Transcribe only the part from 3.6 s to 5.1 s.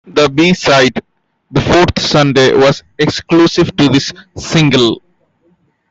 to this single.